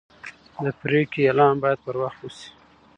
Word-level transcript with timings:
د 0.63 0.65
پریکړې 0.79 1.21
اعلان 1.27 1.55
باید 1.63 1.79
پر 1.85 1.95
وخت 2.03 2.19
وشي. 2.21 2.49